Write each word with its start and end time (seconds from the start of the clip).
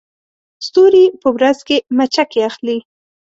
ستوري 0.65 1.05
په 1.21 1.27
ورځ 1.35 1.57
کې 1.67 1.77
مچکې 1.97 2.39
اخلي 2.49 2.77